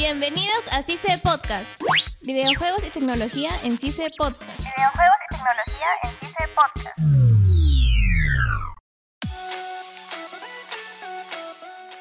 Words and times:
Bienvenidos 0.00 0.64
a 0.72 0.80
CICE 0.80 1.18
Podcast. 1.18 1.78
Videojuegos 2.22 2.86
y 2.86 2.90
tecnología 2.90 3.50
en 3.64 3.76
CICE 3.76 4.08
Podcast. 4.16 4.58
Videojuegos 4.58 5.16
y 5.20 5.34
tecnología 5.34 5.88
en 6.04 6.10
CICE 6.10 6.48
Podcast. 6.56 7.29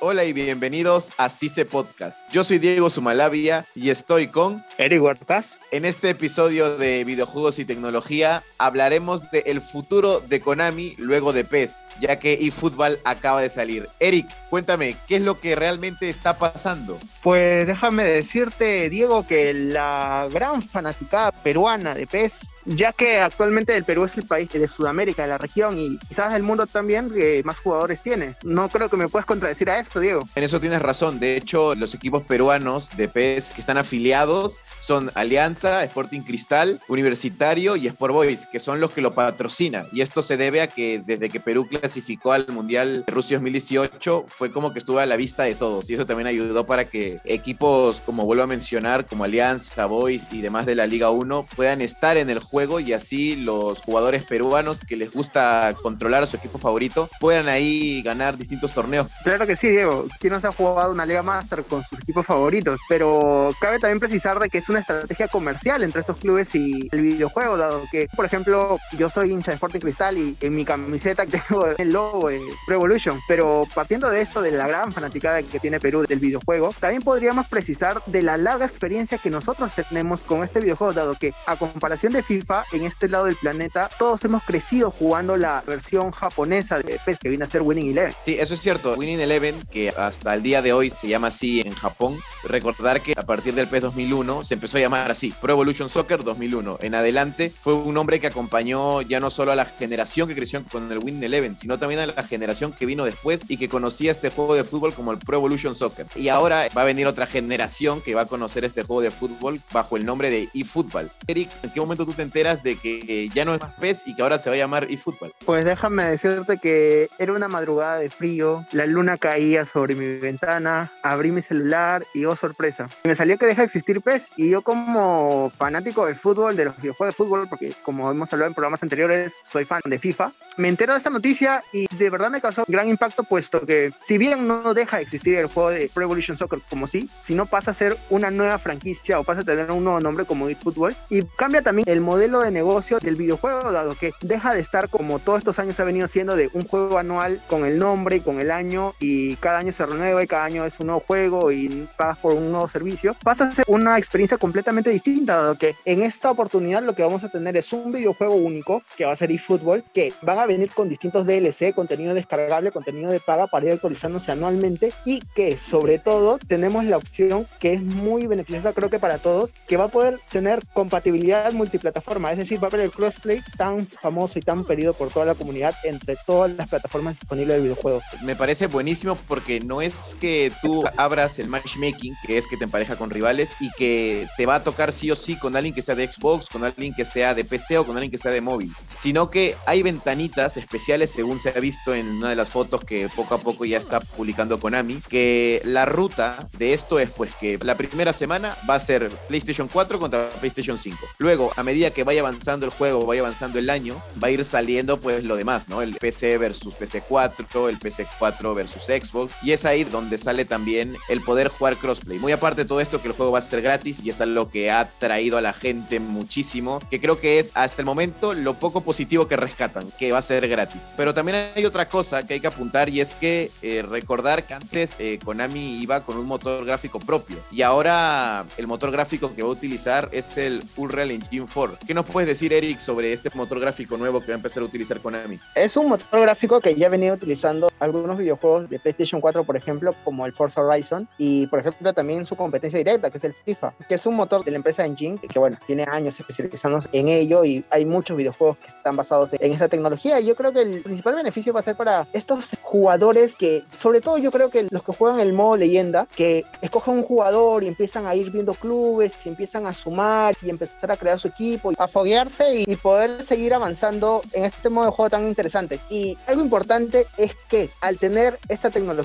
Hola 0.02 0.24
y 0.24 0.32
bienvenidos 0.32 1.12
a 1.18 1.28
CICE 1.28 1.66
Podcast. 1.66 2.26
Yo 2.32 2.46
soy 2.46 2.58
Diego 2.58 2.90
Sumalavia 2.90 3.66
y 3.76 3.90
estoy 3.90 4.28
con 4.28 4.64
Eric 4.78 5.04
Huertas. 5.04 5.60
En 5.72 5.84
este 5.84 6.10
episodio 6.12 6.78
de 6.78 7.04
videojuegos 7.04 7.60
y 7.60 7.66
tecnología 7.66 8.42
hablaremos 8.58 9.30
del 9.30 9.60
futuro 9.60 10.22
de 10.22 10.40
Konami 10.40 10.96
luego 10.98 11.34
de 11.34 11.44
PES, 11.44 11.84
ya 12.00 12.18
que 12.18 12.36
eFootball 12.48 13.00
acaba 13.04 13.42
de 13.42 13.50
salir. 13.50 13.90
Eric, 14.00 14.26
cuéntame, 14.50 14.96
¿qué 15.06 15.18
es 15.18 15.22
lo 15.22 15.38
que 15.42 15.58
realmente 15.58 16.10
está 16.10 16.38
pasando? 16.38 16.98
Pues 17.22 17.68
déjame 17.68 18.06
decirte, 18.06 18.90
Diego, 18.90 19.28
que 19.28 19.54
la 19.54 20.30
gran 20.32 20.62
fanaticada 20.62 21.34
peruana 21.34 21.94
de 21.94 22.08
PES, 22.08 22.40
ya 22.64 22.94
que 22.94 23.20
actualmente 23.20 23.76
el 23.76 23.84
Perú 23.84 24.06
es 24.06 24.16
el 24.16 24.26
país 24.26 24.50
de 24.50 24.66
Sudamérica, 24.70 25.24
de 25.24 25.28
la 25.28 25.38
región 25.38 25.78
y 25.78 25.98
quizás 25.98 26.32
del 26.32 26.44
mundo 26.44 26.68
también 26.68 27.12
que 27.12 27.42
más 27.44 27.60
jugadores 27.60 28.02
tiene. 28.02 28.38
No 28.46 28.70
creo 28.70 28.88
que 28.88 28.96
me 28.96 29.10
puedas 29.10 29.26
contradecir 29.26 29.70
a 29.70 29.78
eso 29.78 29.89
Diego. 29.98 30.28
En 30.36 30.44
eso 30.44 30.60
tienes 30.60 30.82
razón. 30.82 31.20
De 31.20 31.38
hecho, 31.38 31.74
los 31.76 31.96
equipos 31.96 32.24
peruanos 32.24 32.92
de 32.96 33.08
PES 33.08 33.52
que 33.52 33.62
están 33.62 33.78
afiliados 33.78 34.60
son 34.80 35.12
Alianza, 35.16 35.84
Sporting 35.84 36.22
Cristal, 36.22 36.80
Universitario 36.88 37.76
y 37.76 37.88
Sport 37.88 38.14
Boys, 38.14 38.46
que 38.46 38.60
son 38.60 38.80
los 38.80 38.92
que 38.92 39.02
lo 39.02 39.14
patrocinan. 39.14 39.88
Y 39.92 40.02
esto 40.02 40.22
se 40.22 40.38
debe 40.38 40.62
a 40.62 40.68
que 40.68 41.02
desde 41.06 41.30
que 41.30 41.40
Perú 41.40 41.68
clasificó 41.68 42.34
al 42.34 42.48
Mundial 42.50 43.04
de 43.06 43.12
Rusia 43.12 43.38
2018, 43.38 44.26
fue 44.28 44.52
como 44.52 44.74
que 44.74 44.80
estuvo 44.80 45.00
a 45.00 45.06
la 45.06 45.16
vista 45.16 45.44
de 45.44 45.56
todos. 45.56 45.90
Y 45.90 45.96
eso 45.96 46.06
también 46.06 46.28
ayudó 46.28 46.66
para 46.66 46.86
que 46.86 47.20
equipos, 47.26 48.02
como 48.02 48.26
vuelvo 48.26 48.44
a 48.44 48.48
mencionar, 48.48 49.06
como 49.06 49.24
Alianza, 49.24 49.86
Boys 49.86 50.30
y 50.32 50.42
demás 50.42 50.66
de 50.66 50.76
la 50.76 50.88
Liga 50.88 51.10
1, 51.10 51.48
puedan 51.56 51.82
estar 51.82 52.18
en 52.18 52.30
el 52.30 52.40
juego 52.40 52.80
y 52.80 52.94
así 52.94 53.36
los 53.36 53.82
jugadores 53.82 54.24
peruanos 54.26 54.82
que 54.88 54.96
les 54.96 55.12
gusta 55.12 55.74
controlar 55.82 56.24
a 56.24 56.28
su 56.28 56.38
equipo 56.38 56.58
favorito 56.58 57.10
puedan 57.20 57.48
ahí 57.48 58.02
ganar 58.02 58.38
distintos 58.38 58.74
torneos. 58.74 59.08
Claro 59.24 59.46
que 59.46 59.56
sí, 59.56 59.68
Diego. 59.80 60.06
¿Quién 60.20 60.34
no 60.34 60.42
se 60.42 60.48
ha 60.48 60.52
jugado 60.52 60.92
una 60.92 61.06
Liga 61.06 61.24
Master 61.24 61.64
con 61.64 61.84
sus 61.84 62.00
equipos 62.00 62.26
favoritos? 62.26 62.80
Pero 62.90 63.54
cabe 63.62 63.80
también 63.80 64.00
precisar 64.00 64.40
de 64.40 64.50
que 64.50 64.58
es 64.58 64.68
una 64.68 64.80
estrategia 64.80 65.28
comercial 65.30 65.84
entre 65.84 66.02
estos 66.02 66.18
clubes 66.18 66.54
y 66.54 66.90
el 66.92 67.02
videojuego, 67.02 67.58
dado 67.58 67.82
que, 67.92 68.10
por 68.16 68.26
ejemplo, 68.26 68.78
yo 68.98 69.10
soy 69.10 69.32
hincha 69.32 69.52
de 69.52 69.56
Sporting 69.56 69.80
Cristal 69.80 70.18
y 70.18 70.38
en 70.42 70.54
mi 70.54 70.66
camiseta 70.66 71.26
tengo 71.48 71.68
el 71.78 71.92
logo 71.92 72.30
de 72.30 72.42
Pro 72.66 72.76
Evolution. 72.76 73.20
Pero 73.28 73.66
partiendo 73.74 74.10
de 74.10 74.22
esto, 74.22 74.42
de 74.42 74.52
la 74.52 74.68
gran 74.68 74.92
fanaticada 74.92 75.42
que 75.44 75.60
tiene 75.60 75.80
Perú 75.80 76.06
del 76.06 76.20
videojuego, 76.20 76.74
también 76.80 77.02
podríamos 77.02 77.48
precisar 77.48 78.02
de 78.06 78.22
la 78.22 78.38
larga 78.38 78.66
experiencia 78.66 79.18
que 79.18 79.30
nosotros 79.30 79.72
tenemos 79.74 80.22
con 80.22 80.44
este 80.44 80.60
videojuego, 80.60 80.94
dado 80.94 81.16
que 81.16 81.34
a 81.46 81.56
comparación 81.56 82.14
de 82.14 82.24
FIFA, 82.24 82.66
en 82.74 82.84
este 82.84 83.08
lado 83.08 83.26
del 83.26 83.36
planeta, 83.36 83.90
todos 83.98 84.24
hemos 84.26 84.44
crecido 84.44 84.92
jugando 84.92 85.38
la 85.38 85.64
versión 85.66 86.12
japonesa 86.12 86.80
de 86.80 87.00
PES 87.06 87.20
que 87.20 87.30
viene 87.30 87.46
a 87.46 87.48
ser 87.48 87.62
Winning 87.62 87.92
Eleven. 87.92 88.14
Sí, 88.26 88.38
eso 88.40 88.54
es 88.54 88.60
cierto. 88.60 88.96
Winning 88.96 89.20
Eleven, 89.20 89.56
que 89.70 89.90
hasta 89.90 90.34
el 90.34 90.44
día 90.44 90.62
de 90.62 90.74
hoy 90.74 90.90
se 90.90 91.08
llama 91.08 91.28
así 91.28 91.62
en 91.62 91.74
Japón. 91.74 92.18
Recordar 92.44 93.02
que 93.02 93.14
a 93.16 93.24
partir 93.24 93.54
del 93.54 93.68
PES 93.68 93.82
2001 93.82 94.44
se 94.44 94.54
empezó 94.56 94.78
a 94.78 94.82
llamar 94.82 95.12
así, 95.12 95.34
Pro 95.42 95.54
Evolution 95.54 95.90
Soccer 95.90 96.24
2001. 96.24 96.80
En 96.82 96.96
adelante 96.96 97.52
fue 97.58 97.74
un 97.74 97.98
hombre 97.98 98.20
que 98.20 98.28
acompañó 98.28 99.02
ya 99.02 99.20
no 99.20 99.30
solo 99.30 99.52
a 99.52 99.56
la 99.56 99.66
generación 99.66 100.28
que 100.28 100.36
creció 100.36 100.64
con 100.72 100.92
el 100.92 101.00
Win 101.00 101.24
Eleven, 101.24 101.56
sino 101.56 101.78
también 101.78 102.02
a 102.02 102.08
la 102.08 102.24
generación 102.24 102.72
que 102.72 102.86
vino 102.86 103.06
después 103.06 103.46
y 103.48 103.58
que 103.58 103.70
conocía 103.70 104.12
este 104.12 104.30
juego 104.30 104.56
de 104.56 104.64
fútbol 104.64 104.94
como 104.94 105.12
el 105.12 105.20
Pro 105.20 105.38
Evolution 105.38 105.76
Soccer. 105.76 106.08
Y 106.16 106.30
ahora 106.30 106.68
va 106.76 106.82
a 106.82 106.86
venir 106.86 107.08
otra 107.08 107.26
generación 107.26 108.02
que 108.02 108.16
va 108.16 108.22
a 108.22 108.26
conocer 108.26 108.66
este 108.66 108.84
juego 108.84 109.02
de 109.02 109.12
fútbol 109.12 109.62
bajo 109.72 109.98
el 109.98 110.06
nombre 110.06 110.30
de 110.30 110.50
eFootball. 110.54 111.12
Eric, 111.28 111.50
¿en 111.64 111.72
qué 111.72 111.80
momento 111.80 112.06
tú 112.06 112.14
te 112.14 112.24
enteras 112.24 112.64
de 112.64 112.76
que 112.78 113.30
ya 113.34 113.46
no 113.46 113.54
es 113.54 113.62
más 113.62 113.74
PES 113.76 114.08
y 114.08 114.16
que 114.16 114.22
ahora 114.22 114.40
se 114.40 114.50
va 114.50 114.56
a 114.56 114.60
llamar 114.60 114.88
eFootball? 114.90 115.34
Pues 115.46 115.66
déjame 115.66 116.06
decirte 116.06 116.58
que 116.58 117.10
era 117.18 117.34
una 117.34 117.48
madrugada 117.48 117.98
de 117.98 118.10
frío, 118.10 118.66
la 118.72 118.86
luna 118.86 119.18
caía 119.18 119.59
sobre 119.66 119.96
mi 119.96 120.18
ventana, 120.18 120.92
abrí 121.04 121.32
mi 121.32 121.42
celular 121.42 122.06
y 122.14 122.26
oh 122.26 122.36
sorpresa, 122.36 122.88
me 123.04 123.16
salió 123.16 123.38
que 123.38 123.46
deja 123.46 123.62
de 123.62 123.68
existir 123.68 124.02
PES 124.02 124.30
y 124.38 124.50
yo 124.50 124.62
como 124.62 125.52
fanático 125.58 126.06
del 126.06 126.16
fútbol, 126.16 126.56
de 126.56 126.66
los 126.66 126.78
videojuegos 126.78 127.16
de 127.16 127.24
fútbol, 127.24 127.48
porque 127.48 127.74
como 127.84 128.10
hemos 128.12 128.32
hablado 128.34 128.50
en 128.50 128.54
programas 128.54 128.84
anteriores, 128.84 129.34
soy 129.44 129.66
fan 129.66 129.82
de 129.86 130.00
FIFA, 130.00 130.32
me 130.58 130.68
entero 130.68 130.94
de 130.94 130.98
esta 130.98 131.10
noticia 131.10 131.64
y 131.72 131.88
de 131.96 132.10
verdad 132.10 132.30
me 132.30 132.42
causó 132.42 132.66
gran 132.68 132.90
impacto 132.90 133.24
puesto 133.24 133.66
que 133.66 133.92
si 134.02 134.18
bien 134.18 134.48
no 134.48 134.74
deja 134.74 134.98
de 134.98 135.04
existir 135.04 135.36
el 135.36 135.48
juego 135.48 135.70
de 135.70 135.90
Pro 135.94 136.04
Evolution 136.04 136.38
Soccer 136.38 136.60
como 136.70 136.88
sí, 136.88 137.10
si 137.24 137.36
no 137.36 137.46
pasa 137.46 137.72
a 137.72 137.74
ser 137.74 137.98
una 138.10 138.32
nueva 138.32 138.60
franquicia 138.60 139.20
o 139.20 139.24
pasa 139.24 139.42
a 139.42 139.44
tener 139.44 139.72
un 139.72 139.84
nuevo 139.84 140.00
nombre 140.00 140.26
como 140.26 140.50
eFootball 140.50 140.96
y 141.10 141.24
cambia 141.24 141.62
también 141.62 141.88
el 141.88 142.02
modelo 142.02 142.42
de 142.42 142.52
negocio 142.52 143.00
del 143.00 143.16
videojuego 143.16 143.72
dado 143.72 143.96
que 143.96 144.14
deja 144.22 144.54
de 144.54 144.60
estar 144.60 144.90
como 144.90 145.20
todos 145.20 145.40
estos 145.40 145.60
años 145.60 145.80
ha 145.80 145.84
venido 145.84 146.08
siendo 146.08 146.36
de 146.36 146.50
un 146.54 146.64
juego 146.66 146.98
anual 146.98 147.42
con 147.48 147.66
el 147.66 147.80
nombre 147.80 148.18
y 148.18 148.20
con 148.20 148.40
el 148.40 148.52
año 148.52 148.94
y 149.00 149.36
cada 149.38 149.49
año 149.58 149.72
se 149.72 149.86
renueva 149.86 150.24
y 150.24 150.28
cada 150.28 150.46
año 150.46 150.66
es 150.66 150.80
un 150.80 150.88
nuevo 150.88 151.04
juego 151.06 151.52
y 151.52 151.88
pagas 151.98 152.18
por 152.20 152.34
un 152.34 152.52
nuevo 152.52 152.68
servicio, 152.68 153.16
pasa 153.24 153.46
a 153.46 153.56
ser 153.56 153.66
una 153.68 153.98
experiencia 153.98 154.38
completamente 154.38 154.90
distinta, 154.90 155.38
dado 155.38 155.56
que 155.56 155.76
en 155.86 156.02
esta 156.02 156.32
oportunidad 156.32 156.84
lo 156.84 156.94
que 156.94 157.04
vamos 157.04 157.24
a 157.24 157.30
tener 157.30 157.58
es 157.58 157.72
un 157.74 157.92
videojuego 157.92 158.36
único, 158.36 158.84
que 158.98 159.06
va 159.06 159.12
a 159.12 159.16
ser 159.16 159.32
eFootball, 159.32 159.84
que 159.94 160.14
van 160.22 160.40
a 160.40 160.46
venir 160.46 160.72
con 160.72 160.90
distintos 160.90 161.26
DLC, 161.26 161.74
contenido 161.74 162.14
descargable, 162.14 162.72
contenido 162.72 163.12
de 163.12 163.20
paga 163.20 163.48
para 163.48 163.66
ir 163.66 163.72
actualizándose 163.74 164.32
anualmente 164.32 164.94
y 165.06 165.22
que 165.36 165.58
sobre 165.58 166.00
todo 166.00 166.38
tenemos 166.38 166.86
la 166.86 166.98
opción 166.98 167.48
que 167.60 167.74
es 167.74 167.82
muy 167.82 168.28
beneficiosa 168.28 168.74
creo 168.74 168.90
que 168.90 169.00
para 169.00 169.18
todos, 169.18 169.54
que 169.68 169.78
va 169.78 169.86
a 169.86 169.90
poder 169.90 170.20
tener 170.32 170.62
compatibilidad 170.74 171.52
multiplataforma, 171.54 172.32
es 172.32 172.38
decir, 172.38 172.62
va 172.62 172.68
a 172.68 172.70
haber 172.70 172.82
el 172.82 172.92
crossplay 172.92 173.42
tan 173.58 173.88
famoso 173.88 174.40
y 174.40 174.42
tan 174.42 174.66
pedido 174.66 174.94
por 174.94 175.10
toda 175.10 175.26
la 175.26 175.36
comunidad 175.36 175.76
entre 175.84 176.16
todas 176.26 176.52
las 176.52 176.70
plataformas 176.70 177.20
disponibles 177.20 177.58
de 177.58 177.64
videojuegos. 177.64 178.04
Me 178.24 178.36
parece 178.36 178.68
buenísimo 178.68 179.18
porque 179.28 179.39
no 179.64 179.82
es 179.82 180.16
que 180.20 180.52
tú 180.62 180.84
abras 180.98 181.40
el 181.40 181.48
matchmaking, 181.48 182.16
que 182.26 182.38
es 182.38 182.48
que 182.48 182.58
te 182.58 182.66
empareja 182.66 182.96
con 182.96 183.10
rivales 183.10 183.56
y 183.60 183.70
que 183.72 184.28
te 184.38 184.46
va 184.46 184.56
a 184.56 184.64
tocar 184.64 184.92
sí 184.92 185.10
o 185.12 185.16
sí 185.16 185.38
con 185.38 185.56
alguien 185.56 185.74
que 185.74 185.82
sea 185.82 185.96
de 185.96 186.12
Xbox, 186.12 186.50
con 186.50 186.64
alguien 186.64 186.94
que 186.94 187.06
sea 187.06 187.34
de 187.34 187.44
PC 187.44 187.78
o 187.78 187.86
con 187.86 187.96
alguien 187.96 188.12
que 188.12 188.18
sea 188.18 188.32
de 188.32 188.42
móvil, 188.42 188.74
sino 188.84 189.30
que 189.30 189.56
hay 189.66 189.84
ventanitas 189.84 190.58
especiales 190.58 191.12
según 191.12 191.40
se 191.40 191.50
ha 191.50 191.60
visto 191.60 191.94
en 191.94 192.08
una 192.08 192.30
de 192.30 192.36
las 192.36 192.50
fotos 192.50 192.84
que 192.84 193.10
poco 193.16 193.36
a 193.36 193.40
poco 193.40 193.66
ya 193.66 193.78
está 193.78 194.00
publicando 194.00 194.60
Konami, 194.60 195.02
que 195.08 195.62
la 195.66 195.86
ruta 195.86 196.48
de 196.58 196.74
esto 196.74 197.00
es 197.00 197.10
pues 197.12 197.34
que 197.36 197.58
la 197.62 197.76
primera 197.76 198.14
semana 198.14 198.58
va 198.70 198.76
a 198.76 198.80
ser 198.80 199.10
PlayStation 199.28 199.68
4 199.68 200.00
contra 200.00 200.30
PlayStation 200.40 200.78
5. 200.78 200.98
Luego, 201.18 201.52
a 201.56 201.64
medida 201.64 201.92
que 201.92 202.04
vaya 202.04 202.22
avanzando 202.22 202.66
el 202.66 202.72
juego, 202.72 203.06
vaya 203.06 203.22
avanzando 203.22 203.60
el 203.60 203.70
año, 203.70 204.02
va 204.22 204.28
a 204.28 204.32
ir 204.32 204.44
saliendo 204.44 205.00
pues 205.00 205.24
lo 205.24 205.36
demás, 205.36 205.70
¿no? 205.70 205.82
El 205.82 205.96
PC 205.96 206.38
versus 206.38 206.74
PC4, 206.76 207.70
el 207.70 207.80
PC4 207.80 208.56
versus 208.56 208.84
Xbox, 208.84 209.29
y 209.42 209.52
es 209.52 209.66
ahí 209.66 209.84
donde 209.84 210.18
sale 210.18 210.46
también 210.46 210.96
el 211.08 211.22
poder 211.22 211.48
jugar 211.48 211.78
crossplay. 211.78 212.20
Muy 212.20 212.32
aparte 212.32 212.64
de 212.64 212.68
todo 212.68 212.82
esto, 212.82 213.02
que 213.02 213.08
el 213.08 213.14
juego 213.14 213.32
va 213.32 213.40
a 213.40 213.42
ser 213.42 213.62
gratis 213.62 214.02
y 214.04 214.10
es 214.10 214.22
algo 214.22 214.50
que 214.50 214.72
ha 214.72 214.90
traído 215.00 215.38
a 215.38 215.42
la 215.42 215.54
gente 215.54 216.00
muchísimo, 216.00 216.80
que 216.90 217.00
creo 217.00 217.20
que 217.20 217.40
es 217.40 217.52
hasta 217.56 217.82
el 217.82 217.86
momento 217.86 218.34
lo 218.34 218.56
poco 218.56 218.82
positivo 218.82 219.28
que 219.28 219.38
rescatan, 219.38 219.92
que 219.98 220.12
va 220.12 220.20
a 220.20 220.24
ser 220.24 220.48
gratis. 220.48 220.90
Pero 220.98 221.14
también 221.14 221.38
hay 221.56 221.66
otra 221.66 221.88
cosa 221.88 222.26
que 222.26 222.36
hay 222.36 222.40
que 222.40 222.48
apuntar 222.48 222.90
y 222.90 223.02
es 223.02 223.14
que 223.14 223.52
eh, 223.62 223.82
recordar 223.82 224.46
que 224.46 224.54
antes 224.54 224.96
eh, 225.00 225.20
Konami 225.24 225.80
iba 225.82 226.02
con 226.06 226.18
un 226.18 226.26
motor 226.26 226.66
gráfico 226.66 227.00
propio 227.00 227.38
y 227.52 227.62
ahora 227.62 228.46
el 228.58 228.68
motor 228.68 228.92
gráfico 228.92 229.36
que 229.36 229.42
va 229.42 229.50
a 229.50 229.52
utilizar 229.52 230.10
es 230.12 230.38
el 230.38 230.64
Unreal 230.76 231.12
Engine 231.12 231.46
4. 231.52 231.80
¿Qué 231.86 231.94
nos 231.94 232.06
puedes 232.06 232.28
decir, 232.28 232.54
Eric, 232.54 232.80
sobre 232.80 233.14
este 233.14 233.30
motor 233.34 233.60
gráfico 233.60 233.98
nuevo 233.98 234.20
que 234.22 234.28
va 234.28 234.34
a 234.34 234.38
empezar 234.38 234.64
a 234.64 234.66
utilizar 234.66 235.00
Konami? 235.00 235.40
Es 235.56 235.78
un 235.78 235.90
motor 235.90 236.22
gráfico 236.22 236.60
que 236.60 236.76
ya 236.76 236.90
venido 236.90 237.16
utilizando 237.16 237.72
algunos 237.80 238.18
videojuegos 238.18 238.70
de 238.70 238.80
PlayStation 238.80 239.19
4, 239.22 239.44
por 239.44 239.58
ejemplo, 239.58 239.94
como 240.04 240.26
el 240.26 240.34
Forza 240.34 240.62
Horizon 240.62 241.08
y, 241.18 241.48
por 241.48 241.60
ejemplo, 241.60 241.94
también 241.94 242.26
su 242.26 242.36
competencia 242.36 242.78
directa, 242.78 243.10
que 243.10 243.18
es 243.18 243.24
el 243.24 243.34
FIFA, 243.34 243.74
que 243.88 243.96
es 243.96 244.06
un 244.06 244.16
motor 244.16 244.44
de 244.44 244.52
la 244.52 244.58
empresa 244.58 244.86
Engine, 244.86 245.18
que, 245.18 245.40
bueno, 245.40 245.58
tiene 245.66 245.86
años 245.90 246.20
especializándose 246.20 246.90
en 246.92 247.08
ello 247.10 247.44
y 247.46 247.64
hay 247.70 247.86
muchos 247.86 248.18
videojuegos 248.18 248.58
que 248.58 248.68
están 248.68 248.96
basados 248.96 249.30
en 249.34 249.52
esta 249.52 249.68
tecnología 249.68 250.20
y 250.20 250.26
yo 250.26 250.36
creo 250.36 250.52
que 250.52 250.62
el 250.62 250.82
principal 250.82 251.16
beneficio 251.16 251.54
va 251.54 251.60
a 251.60 251.64
ser 251.64 251.76
para 251.76 252.08
estos 252.14 252.50
jugadores 252.62 253.36
que, 253.36 253.64
sobre 253.76 254.02
todo 254.02 254.18
yo 254.18 254.32
creo 254.32 254.50
que 254.50 254.68
los 254.70 254.84
que 254.84 254.94
juegan 254.94 255.20
el 255.20 255.34
modo 255.34 255.58
leyenda, 255.58 256.08
que 256.16 256.46
escogen 256.62 256.96
un 256.96 257.04
jugador 257.04 257.64
y 257.64 257.68
empiezan 257.68 258.06
a 258.06 258.16
ir 258.16 258.32
viendo 258.32 258.54
clubes, 258.54 259.14
y 259.26 259.30
empiezan 259.30 259.66
a 259.66 259.74
sumar 259.74 260.36
y 260.42 260.50
empezar 260.50 260.92
a 260.92 260.98
crear 260.98 261.20
su 261.20 261.28
equipo, 261.28 261.72
a 261.78 261.88
foguearse 261.88 262.56
y, 262.56 262.64
y 262.68 262.76
poder 262.76 263.24
seguir 263.24 263.54
avanzando 263.54 264.22
en 264.34 264.46
este 264.46 264.70
modo 264.70 264.86
de 264.86 264.92
juego 264.92 265.10
tan 265.10 265.28
interesante. 265.28 265.80
Y 265.90 266.18
algo 266.28 266.42
importante 266.42 267.08
es 267.18 267.36
que 267.50 267.70
al 267.82 267.98
tener 267.98 268.40
esta 268.48 268.70
tecnología 268.70 268.99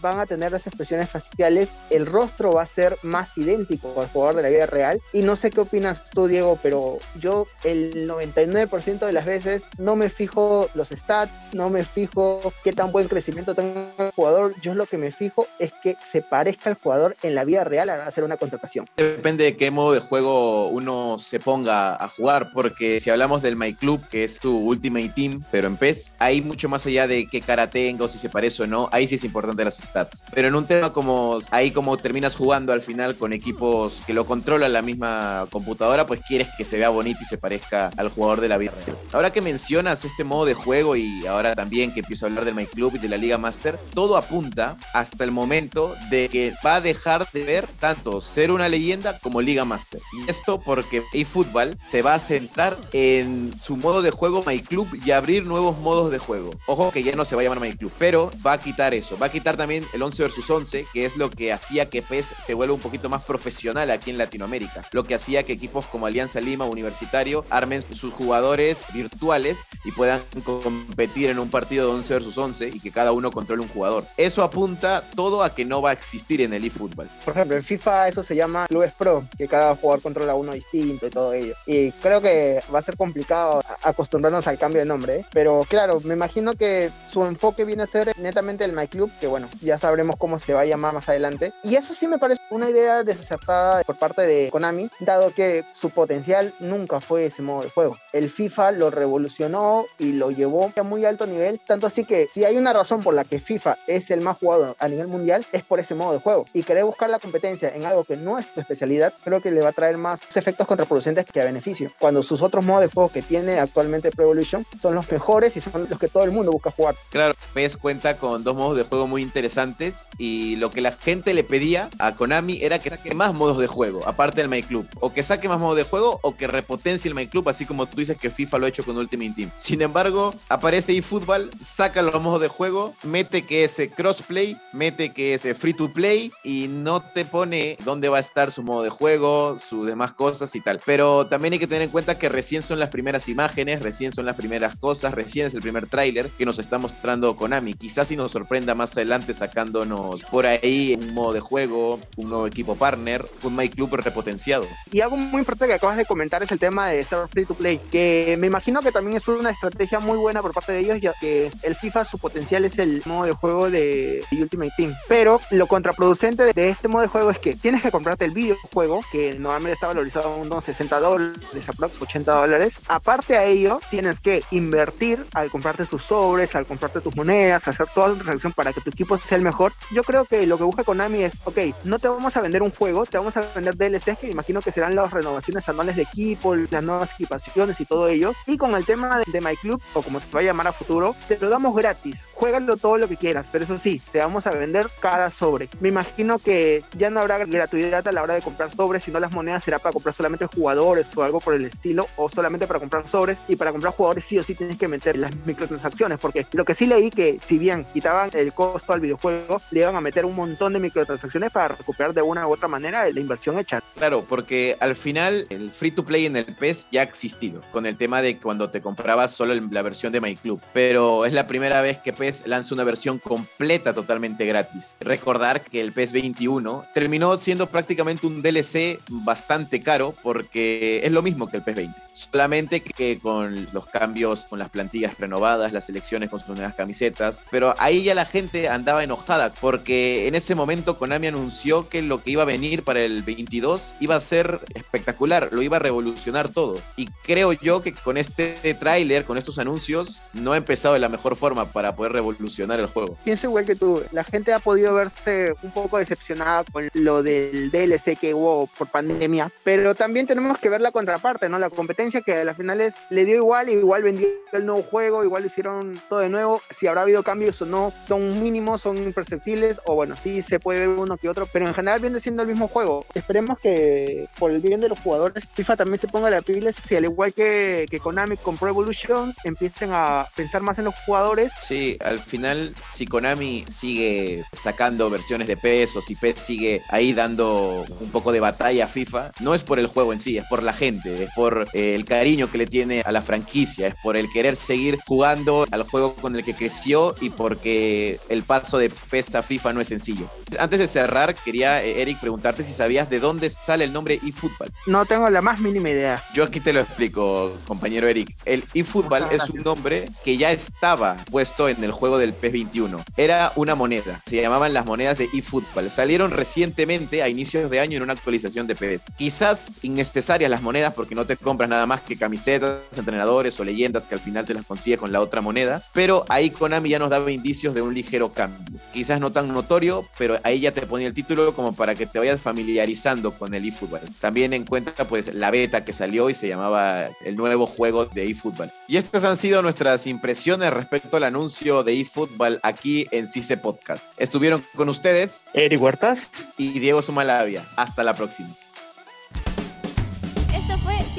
van 0.00 0.20
a 0.20 0.26
tener 0.26 0.52
las 0.52 0.66
expresiones 0.66 1.10
faciales, 1.10 1.68
el 1.90 2.06
rostro 2.06 2.52
va 2.52 2.62
a 2.62 2.66
ser 2.66 2.96
más 3.02 3.36
idéntico 3.36 4.00
al 4.00 4.08
jugador 4.08 4.36
de 4.36 4.42
la 4.42 4.48
vida 4.48 4.66
real. 4.66 5.00
Y 5.12 5.22
no 5.22 5.36
sé 5.36 5.50
qué 5.50 5.60
opinas 5.60 6.10
tú, 6.10 6.26
Diego, 6.26 6.58
pero 6.62 6.98
yo 7.20 7.46
el 7.64 8.08
99% 8.08 9.06
de 9.06 9.12
las 9.12 9.26
veces 9.26 9.64
no 9.78 9.96
me 9.96 10.08
fijo 10.08 10.68
los 10.74 10.88
stats, 10.88 11.54
no 11.54 11.70
me 11.70 11.84
fijo 11.84 12.52
qué 12.64 12.72
tan 12.72 12.92
buen 12.92 13.08
crecimiento 13.08 13.54
tenga 13.54 13.86
el 13.98 14.10
jugador. 14.12 14.54
Yo 14.62 14.74
lo 14.74 14.86
que 14.86 14.98
me 14.98 15.12
fijo 15.12 15.46
es 15.58 15.72
que 15.82 15.96
se 16.10 16.22
parezca 16.22 16.70
al 16.70 16.76
jugador 16.76 17.16
en 17.22 17.34
la 17.34 17.44
vida 17.44 17.64
real 17.64 17.90
a 17.90 18.06
hacer 18.06 18.24
una 18.24 18.36
contratación. 18.36 18.86
Depende 18.96 19.44
de 19.44 19.56
qué 19.56 19.70
modo 19.70 19.92
de 19.92 20.00
juego 20.00 20.68
uno 20.68 21.18
se 21.18 21.40
ponga 21.40 22.02
a 22.02 22.08
jugar, 22.08 22.50
porque 22.52 23.00
si 23.00 23.10
hablamos 23.10 23.42
del 23.42 23.56
My 23.56 23.74
Club, 23.74 24.06
que 24.08 24.24
es 24.24 24.38
tu 24.38 24.56
Ultimate 24.56 25.10
Team, 25.10 25.44
pero 25.50 25.68
en 25.68 25.76
PES, 25.76 26.12
hay 26.18 26.40
mucho 26.40 26.68
más 26.68 26.86
allá 26.86 27.06
de 27.06 27.26
qué 27.28 27.40
cara 27.40 27.70
tengo, 27.70 28.08
si 28.08 28.18
se 28.18 28.28
parece 28.28 28.62
o 28.62 28.66
no, 28.66 28.88
ahí 28.92 29.06
sí 29.06 29.14
es 29.16 29.24
importante 29.38 29.64
las 29.64 29.76
stats. 29.76 30.24
Pero 30.34 30.48
en 30.48 30.54
un 30.54 30.66
tema 30.66 30.92
como 30.92 31.38
ahí 31.50 31.70
como 31.70 31.96
terminas 31.96 32.34
jugando 32.34 32.72
al 32.72 32.82
final 32.82 33.16
con 33.16 33.32
equipos 33.32 34.02
que 34.06 34.12
lo 34.12 34.26
controlan 34.26 34.72
la 34.72 34.82
misma 34.82 35.46
computadora, 35.50 36.06
pues 36.06 36.20
quieres 36.26 36.48
que 36.56 36.64
se 36.64 36.78
vea 36.78 36.88
bonito 36.88 37.20
y 37.22 37.24
se 37.24 37.38
parezca 37.38 37.90
al 37.96 38.08
jugador 38.08 38.40
de 38.40 38.48
la 38.48 38.58
vida 38.58 38.72
real. 38.84 38.98
Ahora 39.12 39.30
que 39.30 39.40
mencionas 39.40 40.04
este 40.04 40.24
modo 40.24 40.44
de 40.44 40.54
juego 40.54 40.96
y 40.96 41.26
ahora 41.26 41.54
también 41.54 41.92
que 41.92 42.00
empiezo 42.00 42.26
a 42.26 42.28
hablar 42.28 42.44
del 42.44 42.54
My 42.54 42.66
Club 42.66 42.94
y 42.96 42.98
de 42.98 43.08
la 43.08 43.16
Liga 43.16 43.38
Master, 43.38 43.78
todo 43.94 44.16
apunta 44.16 44.76
hasta 44.92 45.24
el 45.24 45.30
momento 45.30 45.94
de 46.10 46.28
que 46.28 46.54
va 46.64 46.76
a 46.76 46.80
dejar 46.80 47.30
de 47.32 47.44
ver 47.44 47.66
tanto 47.78 48.20
ser 48.20 48.50
una 48.50 48.68
leyenda 48.68 49.18
como 49.20 49.40
Liga 49.40 49.64
Master. 49.64 50.00
Y 50.12 50.30
esto 50.30 50.60
porque 50.60 51.02
eFootball 51.12 51.78
se 51.82 52.02
va 52.02 52.14
a 52.14 52.18
centrar 52.18 52.76
en 52.92 53.52
su 53.62 53.76
modo 53.76 54.02
de 54.02 54.10
juego 54.10 54.42
My 54.46 54.60
Club 54.60 54.88
y 55.04 55.12
abrir 55.12 55.46
nuevos 55.46 55.78
modos 55.78 56.10
de 56.10 56.18
juego. 56.18 56.50
Ojo 56.66 56.90
que 56.90 57.02
ya 57.02 57.14
no 57.14 57.24
se 57.24 57.36
va 57.36 57.42
a 57.42 57.44
llamar 57.44 57.60
My 57.60 57.76
Club, 57.76 57.92
pero 57.98 58.30
va 58.44 58.54
a 58.54 58.60
quitar 58.60 58.94
eso. 58.94 59.18
Va 59.18 59.27
quitar 59.30 59.56
también 59.56 59.84
el 59.92 60.02
11 60.02 60.22
versus 60.22 60.50
11, 60.50 60.86
que 60.92 61.04
es 61.04 61.16
lo 61.16 61.30
que 61.30 61.52
hacía 61.52 61.90
que 61.90 62.02
PES 62.02 62.34
se 62.38 62.54
vuelva 62.54 62.74
un 62.74 62.80
poquito 62.80 63.08
más 63.08 63.22
profesional 63.22 63.90
aquí 63.90 64.10
en 64.10 64.18
Latinoamérica. 64.18 64.86
Lo 64.92 65.04
que 65.04 65.14
hacía 65.14 65.44
que 65.44 65.52
equipos 65.52 65.86
como 65.86 66.06
Alianza 66.06 66.40
Lima, 66.40 66.64
Universitario, 66.64 67.44
armen 67.50 67.82
sus 67.94 68.12
jugadores 68.12 68.86
virtuales 68.92 69.64
y 69.84 69.92
puedan 69.92 70.20
competir 70.44 71.30
en 71.30 71.38
un 71.38 71.50
partido 71.50 71.86
de 71.86 71.94
11 71.94 72.14
versus 72.14 72.38
11 72.38 72.68
y 72.74 72.80
que 72.80 72.90
cada 72.90 73.12
uno 73.12 73.30
controle 73.30 73.62
un 73.62 73.68
jugador. 73.68 74.04
Eso 74.16 74.42
apunta 74.42 75.04
todo 75.14 75.42
a 75.42 75.54
que 75.54 75.64
no 75.64 75.82
va 75.82 75.90
a 75.90 75.92
existir 75.92 76.40
en 76.40 76.52
el 76.52 76.64
eFootball. 76.64 77.08
Por 77.24 77.34
ejemplo, 77.34 77.56
en 77.56 77.64
FIFA 77.64 78.08
eso 78.08 78.22
se 78.22 78.36
llama 78.36 78.66
Clubes 78.68 78.92
Pro, 78.94 79.26
que 79.36 79.48
cada 79.48 79.74
jugador 79.76 80.02
controla 80.02 80.34
uno 80.34 80.52
distinto 80.52 81.06
y 81.06 81.10
todo 81.10 81.32
ello. 81.32 81.54
Y 81.66 81.92
creo 81.92 82.20
que 82.20 82.62
va 82.72 82.78
a 82.78 82.82
ser 82.82 82.96
complicado 82.96 83.62
acostumbrarnos 83.82 84.46
al 84.46 84.58
cambio 84.58 84.80
de 84.80 84.86
nombre, 84.86 85.16
¿eh? 85.16 85.26
pero 85.32 85.64
claro, 85.68 86.00
me 86.04 86.14
imagino 86.14 86.54
que 86.54 86.90
su 87.10 87.24
enfoque 87.24 87.64
viene 87.64 87.82
a 87.82 87.86
ser 87.86 88.12
netamente 88.18 88.64
el 88.64 88.72
My 88.72 88.86
Club, 88.88 89.10
que 89.18 89.26
bueno, 89.26 89.48
ya 89.60 89.78
sabremos 89.78 90.16
cómo 90.16 90.38
se 90.38 90.54
va 90.54 90.60
a 90.60 90.66
llamar 90.66 90.94
más 90.94 91.08
adelante. 91.08 91.52
Y 91.62 91.76
eso 91.76 91.94
sí 91.94 92.06
me 92.06 92.18
parece 92.18 92.40
una 92.50 92.70
idea 92.70 93.04
desacertada 93.04 93.82
por 93.84 93.96
parte 93.96 94.22
de 94.22 94.48
Konami, 94.50 94.90
dado 95.00 95.32
que 95.34 95.64
su 95.72 95.90
potencial 95.90 96.54
nunca 96.60 97.00
fue 97.00 97.26
ese 97.26 97.42
modo 97.42 97.62
de 97.62 97.70
juego. 97.70 97.96
El 98.12 98.30
FIFA 98.30 98.72
lo 98.72 98.90
revolucionó 98.90 99.84
y 99.98 100.12
lo 100.12 100.30
llevó 100.30 100.72
a 100.76 100.82
muy 100.82 101.04
alto 101.04 101.26
nivel, 101.26 101.60
tanto 101.66 101.86
así 101.86 102.04
que 102.04 102.28
si 102.32 102.44
hay 102.44 102.56
una 102.56 102.72
razón 102.72 103.02
por 103.02 103.14
la 103.14 103.24
que 103.24 103.38
FIFA 103.38 103.76
es 103.86 104.10
el 104.10 104.20
más 104.20 104.38
jugado 104.38 104.76
a 104.78 104.88
nivel 104.88 105.08
mundial, 105.08 105.44
es 105.52 105.64
por 105.64 105.80
ese 105.80 105.94
modo 105.94 106.12
de 106.12 106.20
juego. 106.20 106.46
Y 106.52 106.62
querer 106.62 106.84
buscar 106.84 107.10
la 107.10 107.18
competencia 107.18 107.74
en 107.74 107.84
algo 107.84 108.04
que 108.04 108.16
no 108.16 108.38
es 108.38 108.52
tu 108.52 108.60
especialidad, 108.60 109.12
creo 109.24 109.40
que 109.40 109.50
le 109.50 109.60
va 109.60 109.70
a 109.70 109.72
traer 109.72 109.98
más 109.98 110.20
efectos 110.34 110.66
contraproducentes 110.66 111.24
que 111.26 111.40
a 111.40 111.44
beneficio. 111.44 111.92
Cuando 111.98 112.22
sus 112.22 112.42
otros 112.42 112.64
modos 112.64 112.82
de 112.82 112.88
juego 112.88 113.10
que 113.10 113.22
tiene 113.22 113.58
actualmente 113.58 114.10
Pro 114.10 114.24
Evolution 114.24 114.66
son 114.80 114.94
los 114.94 115.10
mejores 115.10 115.56
y 115.56 115.60
son 115.60 115.86
los 115.88 115.98
que 115.98 116.08
todo 116.08 116.24
el 116.24 116.30
mundo 116.30 116.52
busca 116.52 116.70
jugar. 116.70 116.94
Claro, 117.10 117.34
PES 117.54 117.76
cuenta 117.76 118.16
con 118.16 118.44
dos 118.44 118.54
modos 118.54 118.76
de 118.76 118.84
juego 118.84 119.06
muy 119.08 119.22
interesantes 119.22 120.06
y 120.18 120.56
lo 120.56 120.70
que 120.70 120.80
la 120.80 120.92
gente 120.92 121.34
le 121.34 121.44
pedía 121.44 121.90
a 121.98 122.14
Konami 122.14 122.62
era 122.62 122.78
que 122.78 122.90
saque 122.90 123.14
más 123.14 123.34
modos 123.34 123.58
de 123.58 123.66
juego, 123.66 124.06
aparte 124.06 124.40
del 124.40 124.50
My 124.50 124.62
Club. 124.62 124.86
O 125.00 125.12
que 125.12 125.22
saque 125.22 125.48
más 125.48 125.58
modos 125.58 125.76
de 125.76 125.84
juego 125.84 126.20
o 126.22 126.36
que 126.36 126.46
repotencie 126.46 127.08
el 127.08 127.14
My 127.14 127.26
Club, 127.26 127.48
así 127.48 127.66
como 127.66 127.86
tú 127.86 127.96
dices 127.96 128.16
que 128.16 128.30
FIFA 128.30 128.58
lo 128.58 128.66
ha 128.66 128.68
hecho 128.68 128.84
con 128.84 128.96
Ultimate 128.96 129.32
Team. 129.34 129.50
Sin 129.56 129.82
embargo, 129.82 130.34
aparece 130.48 130.96
eFootball, 130.96 131.50
saca 131.62 132.02
los 132.02 132.22
modos 132.22 132.40
de 132.40 132.48
juego, 132.48 132.94
mete 133.02 133.42
que 133.42 133.64
es 133.64 133.80
crossplay, 133.96 134.56
mete 134.72 135.12
que 135.12 135.34
es 135.34 135.46
free 135.56 135.74
to 135.74 135.92
play 135.92 136.32
y 136.44 136.66
no 136.68 137.00
te 137.00 137.24
pone 137.24 137.76
dónde 137.84 138.08
va 138.08 138.18
a 138.18 138.20
estar 138.20 138.50
su 138.50 138.62
modo 138.62 138.82
de 138.82 138.90
juego, 138.90 139.58
sus 139.58 139.86
demás 139.86 140.12
cosas 140.12 140.54
y 140.54 140.60
tal. 140.60 140.80
Pero 140.84 141.26
también 141.26 141.54
hay 141.54 141.58
que 141.58 141.66
tener 141.66 141.82
en 141.82 141.90
cuenta 141.90 142.18
que 142.18 142.28
recién 142.28 142.62
son 142.62 142.78
las 142.78 142.90
primeras 142.90 143.28
imágenes, 143.28 143.82
recién 143.82 144.12
son 144.12 144.26
las 144.26 144.36
primeras 144.36 144.76
cosas, 144.76 145.14
recién 145.14 145.46
es 145.46 145.54
el 145.54 145.62
primer 145.62 145.86
tráiler 145.86 146.28
que 146.30 146.44
nos 146.44 146.58
está 146.58 146.78
mostrando 146.78 147.36
Konami. 147.36 147.74
Quizás 147.74 148.08
si 148.08 148.16
nos 148.16 148.32
sorprenda 148.32 148.74
más 148.74 148.90
adelante 148.98 149.34
sacándonos 149.34 150.24
por 150.24 150.46
ahí 150.46 150.96
un 150.98 151.14
modo 151.14 151.32
de 151.32 151.40
juego, 151.40 151.98
un 152.16 152.30
nuevo 152.30 152.46
equipo 152.46 152.76
partner, 152.76 153.24
un 153.42 153.56
My 153.56 153.68
Club 153.68 153.94
repotenciado. 153.94 154.66
Y 154.92 155.00
algo 155.00 155.16
muy 155.16 155.40
importante 155.40 155.66
que 155.66 155.74
acabas 155.74 155.96
de 155.96 156.04
comentar 156.04 156.42
es 156.42 156.50
el 156.52 156.58
tema 156.58 156.88
de 156.88 157.04
ser 157.04 157.26
free 157.28 157.44
to 157.44 157.54
play, 157.54 157.80
que 157.90 158.36
me 158.38 158.46
imagino 158.46 158.80
que 158.82 158.92
también 158.92 159.16
es 159.16 159.26
una 159.28 159.50
estrategia 159.50 160.00
muy 160.00 160.18
buena 160.18 160.42
por 160.42 160.52
parte 160.52 160.72
de 160.72 160.80
ellos, 160.80 161.00
ya 161.00 161.12
que 161.20 161.50
el 161.62 161.76
FIFA 161.76 162.04
su 162.04 162.18
potencial 162.18 162.64
es 162.64 162.78
el 162.78 163.02
modo 163.04 163.24
de 163.24 163.32
juego 163.32 163.70
de 163.70 164.24
Ultimate 164.32 164.72
Team. 164.76 164.94
Pero 165.08 165.40
lo 165.50 165.66
contraproducente 165.66 166.52
de 166.52 166.68
este 166.68 166.88
modo 166.88 167.02
de 167.02 167.08
juego 167.08 167.30
es 167.30 167.38
que 167.38 167.54
tienes 167.54 167.82
que 167.82 167.90
comprarte 167.90 168.24
el 168.24 168.32
videojuego, 168.32 169.02
que 169.10 169.34
normalmente 169.34 169.74
está 169.74 169.88
valorizado 169.88 170.34
en 170.34 170.42
unos 170.42 170.64
60 170.64 171.00
dólares, 171.00 171.68
aprox 171.68 172.00
80 172.00 172.32
dólares. 172.32 172.80
Aparte 172.88 173.36
a 173.36 173.44
ello, 173.44 173.80
tienes 173.90 174.20
que 174.20 174.42
invertir 174.50 175.26
al 175.34 175.50
comprarte 175.50 175.84
tus 175.86 176.04
sobres, 176.04 176.54
al 176.54 176.66
comprarte 176.66 177.00
tus 177.00 177.14
monedas, 177.16 177.68
hacer 177.68 177.86
toda 177.94 178.08
la 178.08 178.14
transacción 178.14 178.52
para 178.52 178.72
que 178.72 178.80
tu 178.90 178.94
equipo 178.94 179.18
sea 179.18 179.36
el 179.36 179.44
mejor. 179.44 179.72
Yo 179.92 180.02
creo 180.02 180.24
que 180.24 180.46
lo 180.46 180.56
que 180.58 180.64
busca 180.64 180.84
Konami 180.84 181.22
es, 181.22 181.34
ok, 181.44 181.58
no 181.84 181.98
te 181.98 182.08
vamos 182.08 182.36
a 182.36 182.40
vender 182.40 182.62
un 182.62 182.70
juego, 182.70 183.06
te 183.06 183.18
vamos 183.18 183.36
a 183.36 183.42
vender 183.54 183.76
DLCs 183.76 184.18
que 184.18 184.28
imagino 184.28 184.62
que 184.62 184.72
serán 184.72 184.94
las 184.94 185.12
renovaciones 185.12 185.68
anuales 185.68 185.96
de 185.96 186.02
equipo, 186.02 186.54
las 186.54 186.82
nuevas 186.82 187.12
equipaciones 187.12 187.80
y 187.80 187.84
todo 187.84 188.08
ello. 188.08 188.32
Y 188.46 188.56
con 188.56 188.74
el 188.74 188.84
tema 188.84 189.18
de, 189.18 189.24
de 189.30 189.40
My 189.40 189.56
Club, 189.56 189.82
o 189.94 190.02
como 190.02 190.20
se 190.20 190.26
va 190.30 190.40
a 190.40 190.42
llamar 190.42 190.68
a 190.68 190.72
futuro, 190.72 191.14
te 191.26 191.38
lo 191.38 191.50
damos 191.50 191.74
gratis. 191.74 192.28
Juégalo 192.34 192.76
todo 192.76 192.98
lo 192.98 193.08
que 193.08 193.16
quieras, 193.16 193.48
pero 193.50 193.64
eso 193.64 193.78
sí, 193.78 194.00
te 194.12 194.18
vamos 194.18 194.46
a 194.46 194.50
vender 194.50 194.88
cada 195.00 195.30
sobre. 195.30 195.68
Me 195.80 195.88
imagino 195.88 196.38
que 196.38 196.84
ya 196.96 197.10
no 197.10 197.20
habrá 197.20 197.38
gratuidad 197.44 198.06
a 198.06 198.12
la 198.12 198.22
hora 198.22 198.34
de 198.34 198.42
comprar 198.42 198.70
sobres, 198.70 199.02
sino 199.04 199.20
las 199.20 199.32
monedas 199.32 199.64
será 199.64 199.78
para 199.78 199.92
comprar 199.92 200.14
solamente 200.14 200.46
jugadores 200.46 201.14
o 201.16 201.22
algo 201.22 201.40
por 201.40 201.54
el 201.54 201.64
estilo, 201.64 202.06
o 202.16 202.28
solamente 202.28 202.66
para 202.66 202.80
comprar 202.80 203.06
sobres. 203.08 203.38
Y 203.48 203.56
para 203.56 203.72
comprar 203.72 203.92
jugadores 203.92 204.24
sí 204.24 204.38
o 204.38 204.42
sí 204.42 204.54
tienes 204.54 204.76
que 204.76 204.88
meter 204.88 205.16
las 205.16 205.34
microtransacciones, 205.44 206.18
porque 206.18 206.46
lo 206.52 206.64
que 206.64 206.74
sí 206.74 206.86
leí 206.86 207.10
que 207.10 207.38
si 207.44 207.58
bien 207.58 207.86
quitaban 207.92 208.30
el 208.32 208.52
costo 208.52 208.77
al 208.88 209.00
videojuego, 209.00 209.60
le 209.70 209.80
iban 209.80 209.96
a 209.96 210.00
meter 210.00 210.24
un 210.24 210.34
montón 210.34 210.72
de 210.72 210.78
microtransacciones 210.78 211.50
para 211.50 211.68
recuperar 211.68 212.14
de 212.14 212.22
una 212.22 212.46
u 212.46 212.52
otra 212.52 212.68
manera 212.68 213.08
la 213.10 213.20
inversión 213.20 213.58
hecha. 213.58 213.80
Claro, 213.96 214.24
porque 214.28 214.76
al 214.80 214.94
final 214.94 215.46
el 215.50 215.70
free 215.70 215.90
to 215.90 216.04
play 216.04 216.26
en 216.26 216.36
el 216.36 216.56
PES 216.56 216.88
ya 216.90 217.00
ha 217.00 217.04
existido, 217.04 217.62
con 217.72 217.86
el 217.86 217.96
tema 217.96 218.22
de 218.22 218.38
cuando 218.38 218.70
te 218.70 218.80
comprabas 218.80 219.32
solo 219.32 219.54
la 219.54 219.82
versión 219.82 220.12
de 220.12 220.20
My 220.20 220.36
Club, 220.36 220.60
pero 220.72 221.26
es 221.26 221.32
la 221.32 221.46
primera 221.46 221.80
vez 221.80 221.98
que 221.98 222.12
PES 222.12 222.46
lanza 222.46 222.74
una 222.74 222.84
versión 222.84 223.18
completa 223.18 223.94
totalmente 223.94 224.46
gratis. 224.46 224.96
Recordar 225.00 225.60
que 225.60 225.80
el 225.80 225.92
PES 225.92 226.12
21 226.12 226.84
terminó 226.94 227.36
siendo 227.38 227.68
prácticamente 227.68 228.26
un 228.26 228.42
DLC 228.42 229.00
bastante 229.08 229.82
caro 229.82 230.14
porque 230.22 231.00
es 231.04 231.12
lo 231.12 231.22
mismo 231.22 231.50
que 231.50 231.58
el 231.58 231.62
PES 231.62 231.76
20, 231.76 232.00
solamente 232.12 232.80
que 232.80 233.18
con 233.18 233.66
los 233.72 233.86
cambios, 233.86 234.46
con 234.46 234.58
las 234.58 234.70
plantillas 234.70 235.18
renovadas, 235.18 235.72
las 235.72 235.86
selecciones 235.86 236.30
con 236.30 236.40
sus 236.40 236.56
nuevas 236.56 236.74
camisetas, 236.74 237.42
pero 237.50 237.74
ahí 237.78 238.02
ya 238.02 238.14
la 238.14 238.24
gente 238.24 238.57
andaba 238.66 239.04
enojada 239.04 239.52
porque 239.60 240.26
en 240.26 240.34
ese 240.34 240.54
momento 240.54 240.98
Konami 240.98 241.28
anunció 241.28 241.88
que 241.88 242.02
lo 242.02 242.22
que 242.22 242.30
iba 242.30 242.42
a 242.42 242.46
venir 242.46 242.82
para 242.82 243.00
el 243.00 243.22
22 243.22 243.94
iba 244.00 244.16
a 244.16 244.20
ser 244.20 244.60
espectacular, 244.74 245.50
lo 245.52 245.62
iba 245.62 245.76
a 245.76 245.80
revolucionar 245.80 246.48
todo. 246.48 246.80
Y 246.96 247.08
creo 247.22 247.52
yo 247.52 247.82
que 247.82 247.92
con 247.92 248.16
este 248.16 248.56
tráiler, 248.80 249.24
con 249.24 249.38
estos 249.38 249.58
anuncios, 249.58 250.22
no 250.32 250.52
ha 250.52 250.56
empezado 250.56 250.94
de 250.94 251.00
la 251.00 251.08
mejor 251.08 251.36
forma 251.36 251.70
para 251.72 251.94
poder 251.94 252.12
revolucionar 252.12 252.80
el 252.80 252.86
juego. 252.86 253.16
Pienso 253.24 253.46
igual 253.46 253.64
que 253.64 253.76
tú, 253.76 254.02
la 254.12 254.24
gente 254.24 254.52
ha 254.52 254.58
podido 254.58 254.94
verse 254.94 255.54
un 255.62 255.70
poco 255.70 255.98
decepcionada 255.98 256.64
con 256.64 256.88
lo 256.94 257.22
del 257.22 257.70
DLC 257.70 258.18
que 258.18 258.34
hubo 258.34 258.66
por 258.78 258.88
pandemia, 258.88 259.50
pero 259.64 259.94
también 259.94 260.26
tenemos 260.26 260.58
que 260.58 260.68
ver 260.68 260.80
la 260.80 260.90
contraparte, 260.90 261.48
¿no? 261.48 261.58
La 261.58 261.70
competencia 261.70 262.22
que 262.22 262.34
a 262.34 262.44
las 262.44 262.56
finales 262.56 262.94
le 263.10 263.24
dio 263.24 263.36
igual, 263.36 263.68
igual 263.68 264.02
vendió 264.02 264.28
el 264.52 264.66
nuevo 264.66 264.82
juego, 264.82 265.24
igual 265.24 265.44
hicieron 265.44 266.00
todo 266.08 266.20
de 266.20 266.28
nuevo, 266.28 266.62
si 266.70 266.86
habrá 266.86 267.02
habido 267.02 267.22
cambios 267.22 267.60
o 267.62 267.66
no, 267.66 267.92
son 268.06 268.40
mínimos, 268.48 268.80
son 268.80 268.96
imperceptibles, 268.96 269.78
o 269.84 269.94
bueno, 269.94 270.16
sí 270.16 270.40
se 270.40 270.58
puede 270.58 270.86
ver 270.86 270.88
uno 270.88 271.18
que 271.18 271.28
otro, 271.28 271.46
pero 271.52 271.66
en 271.66 271.74
general 271.74 272.00
viene 272.00 272.18
siendo 272.18 272.42
el 272.42 272.48
mismo 272.48 272.66
juego. 272.68 273.04
Esperemos 273.14 273.58
que 273.58 274.26
por 274.38 274.50
el 274.50 274.60
bien 274.60 274.80
de 274.80 274.88
los 274.88 274.98
jugadores, 274.98 275.44
FIFA 275.52 275.76
también 275.76 276.00
se 276.00 276.08
ponga 276.08 276.30
la 276.30 276.40
pila, 276.40 276.70
si 276.72 276.96
al 276.96 277.04
igual 277.04 277.34
que, 277.34 277.86
que 277.90 278.00
Konami 278.00 278.38
con 278.38 278.56
Pro 278.56 278.68
Evolution, 278.68 279.34
empiecen 279.44 279.90
a 279.92 280.26
pensar 280.34 280.62
más 280.62 280.78
en 280.78 280.86
los 280.86 280.94
jugadores. 281.04 281.52
Sí, 281.60 281.98
al 282.00 282.20
final, 282.20 282.74
si 282.90 283.06
Konami 283.06 283.64
sigue 283.68 284.44
sacando 284.52 285.10
versiones 285.10 285.46
de 285.46 285.56
PES 285.56 285.96
o 285.96 286.00
si 286.00 286.14
PES 286.14 286.40
sigue 286.40 286.82
ahí 286.88 287.12
dando 287.12 287.84
un 288.00 288.10
poco 288.10 288.32
de 288.32 288.40
batalla 288.40 288.86
a 288.86 288.88
FIFA, 288.88 289.32
no 289.40 289.54
es 289.54 289.62
por 289.62 289.78
el 289.78 289.86
juego 289.86 290.12
en 290.12 290.20
sí, 290.20 290.38
es 290.38 290.44
por 290.46 290.62
la 290.62 290.72
gente, 290.72 291.24
es 291.24 291.30
por 291.34 291.68
eh, 291.74 291.94
el 291.94 292.04
cariño 292.04 292.50
que 292.50 292.58
le 292.58 292.66
tiene 292.66 293.02
a 293.04 293.12
la 293.12 293.20
franquicia, 293.20 293.88
es 293.88 293.94
por 294.02 294.16
el 294.16 294.30
querer 294.30 294.56
seguir 294.56 294.98
jugando 295.06 295.66
al 295.70 295.82
juego 295.82 296.14
con 296.14 296.34
el 296.34 296.44
que 296.44 296.54
creció 296.54 297.14
y 297.20 297.30
porque 297.30 298.18
el 298.28 298.37
el 298.38 298.44
paso 298.44 298.78
de 298.78 298.90
PES 298.90 299.34
a 299.34 299.42
FIFA 299.42 299.72
no 299.72 299.80
es 299.80 299.88
sencillo. 299.88 300.30
Antes 300.58 300.78
de 300.78 300.88
cerrar, 300.88 301.34
quería, 301.34 301.82
eh, 301.82 302.00
Eric, 302.00 302.20
preguntarte 302.20 302.62
si 302.62 302.72
sabías 302.72 303.10
de 303.10 303.20
dónde 303.20 303.50
sale 303.50 303.84
el 303.84 303.92
nombre 303.92 304.20
eFootball. 304.26 304.72
No 304.86 305.04
tengo 305.06 305.28
la 305.28 305.42
más 305.42 305.60
mínima 305.60 305.90
idea. 305.90 306.22
Yo 306.34 306.44
aquí 306.44 306.60
te 306.60 306.72
lo 306.72 306.80
explico, 306.80 307.52
compañero 307.66 308.06
Eric. 308.06 308.36
El 308.44 308.64
eFootball 308.74 309.24
es 309.32 309.50
un 309.50 309.62
nombre 309.62 310.08
que 310.24 310.36
ya 310.36 310.52
estaba 310.52 311.16
puesto 311.30 311.68
en 311.68 311.82
el 311.82 311.92
juego 311.92 312.18
del 312.18 312.32
PES 312.32 312.52
21. 312.52 313.04
Era 313.16 313.52
una 313.56 313.74
moneda. 313.74 314.22
Se 314.26 314.40
llamaban 314.40 314.72
las 314.72 314.86
monedas 314.86 315.18
de 315.18 315.28
eFootball. 315.32 315.90
Salieron 315.90 316.30
recientemente, 316.30 317.22
a 317.22 317.28
inicios 317.28 317.70
de 317.70 317.80
año, 317.80 317.96
en 317.96 318.04
una 318.04 318.12
actualización 318.12 318.66
de 318.66 318.76
PES. 318.76 319.06
Quizás 319.16 319.72
innecesarias 319.82 320.50
las 320.50 320.62
monedas 320.62 320.94
porque 320.94 321.14
no 321.14 321.26
te 321.26 321.36
compras 321.36 321.68
nada 321.68 321.86
más 321.86 322.02
que 322.02 322.16
camisetas, 322.16 322.78
entrenadores 322.96 323.58
o 323.58 323.64
leyendas 323.64 324.06
que 324.06 324.14
al 324.14 324.20
final 324.20 324.46
te 324.46 324.54
las 324.54 324.64
consigues 324.64 325.00
con 325.00 325.12
la 325.12 325.20
otra 325.20 325.40
moneda. 325.40 325.82
Pero 325.92 326.24
ahí 326.28 326.50
Konami 326.50 326.90
ya 326.90 326.98
nos 326.98 327.10
daba 327.10 327.30
indicios 327.32 327.74
de 327.74 327.82
un 327.82 327.94
ligero 327.94 328.27
cambio. 328.32 328.80
Quizás 328.92 329.20
no 329.20 329.30
tan 329.30 329.52
notorio, 329.52 330.08
pero 330.18 330.38
ahí 330.42 330.60
ya 330.60 330.72
te 330.72 330.86
ponía 330.86 331.06
el 331.06 331.14
título 331.14 331.54
como 331.54 331.74
para 331.74 331.94
que 331.94 332.06
te 332.06 332.18
vayas 332.18 332.40
familiarizando 332.40 333.32
con 333.32 333.54
el 333.54 333.66
eFootball. 333.66 334.00
También 334.20 334.52
en 334.52 334.64
cuenta 334.64 335.06
pues 335.06 335.34
la 335.34 335.50
beta 335.50 335.84
que 335.84 335.92
salió 335.92 336.30
y 336.30 336.34
se 336.34 336.48
llamaba 336.48 337.08
el 337.24 337.36
nuevo 337.36 337.66
juego 337.66 338.06
de 338.06 338.30
eFootball. 338.30 338.70
Y 338.86 338.96
estas 338.96 339.24
han 339.24 339.36
sido 339.36 339.62
nuestras 339.62 340.06
impresiones 340.06 340.72
respecto 340.72 341.16
al 341.16 341.24
anuncio 341.24 341.82
de 341.84 342.00
eFootball 342.00 342.60
aquí 342.62 343.06
en 343.10 343.26
CICE 343.26 343.56
Podcast. 343.56 344.10
Estuvieron 344.16 344.64
con 344.74 344.88
ustedes 344.88 345.44
Eric 345.54 345.80
Huertas 345.80 346.48
y 346.56 346.78
Diego 346.78 347.02
Sumalavia. 347.02 347.66
Hasta 347.76 348.02
la 348.02 348.14
próxima. 348.14 348.48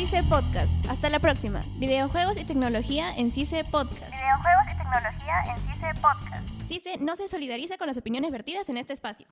CICE 0.09 0.23
Podcast. 0.23 0.71
Hasta 0.89 1.07
la 1.11 1.19
próxima. 1.19 1.61
Videojuegos 1.77 2.41
y 2.41 2.43
tecnología 2.43 3.15
en 3.15 3.29
CICE 3.29 3.63
Podcast. 3.63 4.11
Videojuegos 4.11 4.65
y 4.73 4.77
tecnología 4.77 5.35
en 5.45 5.71
CICE 5.71 5.93
Podcast. 6.01 6.49
CICE 6.65 6.97
no 6.97 7.15
se 7.15 7.27
solidariza 7.27 7.77
con 7.77 7.85
las 7.85 7.97
opiniones 7.97 8.31
vertidas 8.31 8.69
en 8.69 8.77
este 8.77 8.93
espacio. 8.93 9.27